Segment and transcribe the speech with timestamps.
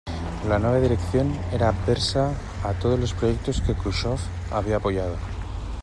[0.47, 4.17] La nueva dirección era adversa a todos los proyectos que Jrushchov
[4.51, 5.15] había apoyado.